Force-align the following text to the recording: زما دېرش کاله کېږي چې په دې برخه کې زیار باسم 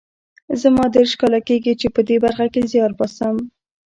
زما 0.61 0.85
دېرش 0.95 1.11
کاله 1.21 1.39
کېږي 1.47 1.73
چې 1.81 1.87
په 1.95 2.01
دې 2.07 2.17
برخه 2.25 2.45
کې 2.53 2.61
زیار 2.71 2.91
باسم 2.99 3.35